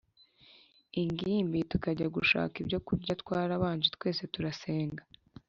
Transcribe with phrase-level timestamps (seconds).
[1.01, 5.03] ingimbi tukajya gushaka ibyokurya Twarabanje twese turasenga